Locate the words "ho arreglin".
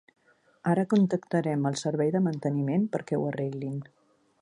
3.23-3.79